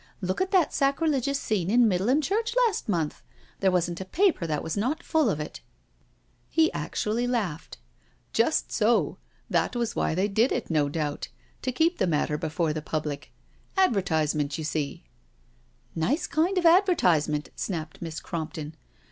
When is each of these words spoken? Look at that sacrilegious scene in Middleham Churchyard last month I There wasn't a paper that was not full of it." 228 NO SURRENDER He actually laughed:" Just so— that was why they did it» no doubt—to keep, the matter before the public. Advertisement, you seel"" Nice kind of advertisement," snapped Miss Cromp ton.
Look 0.19 0.41
at 0.41 0.49
that 0.49 0.73
sacrilegious 0.73 1.39
scene 1.39 1.69
in 1.69 1.87
Middleham 1.87 2.21
Churchyard 2.21 2.57
last 2.67 2.89
month 2.89 3.21
I 3.21 3.25
There 3.59 3.71
wasn't 3.71 4.01
a 4.01 4.05
paper 4.05 4.47
that 4.47 4.63
was 4.63 4.75
not 4.75 5.03
full 5.03 5.29
of 5.29 5.39
it." 5.39 5.61
228 6.55 6.57
NO 6.57 6.57
SURRENDER 6.57 6.57
He 6.57 6.85
actually 6.91 7.27
laughed:" 7.27 7.77
Just 8.33 8.71
so— 8.71 9.19
that 9.51 9.75
was 9.75 9.95
why 9.95 10.15
they 10.15 10.27
did 10.27 10.51
it» 10.51 10.71
no 10.71 10.89
doubt—to 10.89 11.71
keep, 11.71 11.99
the 11.99 12.07
matter 12.07 12.39
before 12.39 12.73
the 12.73 12.81
public. 12.81 13.31
Advertisement, 13.77 14.57
you 14.57 14.63
seel"" 14.63 15.01
Nice 15.95 16.25
kind 16.25 16.57
of 16.57 16.65
advertisement," 16.65 17.49
snapped 17.55 18.01
Miss 18.01 18.19
Cromp 18.19 18.53
ton. 18.53 18.73